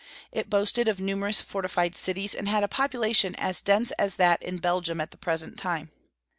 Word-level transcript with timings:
It 0.31 0.49
boasted 0.49 0.87
of 0.87 0.99
numerous 0.99 1.41
fortified 1.41 1.95
cities, 1.95 2.33
and 2.33 2.49
had 2.49 2.63
a 2.63 2.67
population 2.67 3.35
as 3.35 3.61
dense 3.61 3.91
as 3.99 4.15
that 4.15 4.41
in 4.41 4.57
Belgium 4.57 4.99
at 4.99 5.11
the 5.11 5.15
present 5.17 5.59
time. 5.59 5.91